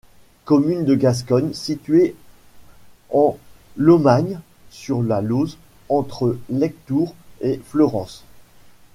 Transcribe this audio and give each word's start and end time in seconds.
Commune 0.45 0.83
de 0.83 0.95
Gascogne 0.95 1.53
située 1.53 2.15
en 3.11 3.37
Lomagne 3.77 4.39
sur 4.71 5.03
la 5.03 5.21
Lauze 5.21 5.59
entre 5.89 6.39
Lectoure 6.49 7.13
et 7.41 7.61
Fleurance. 7.63 8.23